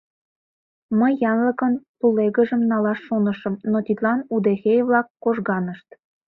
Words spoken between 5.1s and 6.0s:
кожганышт.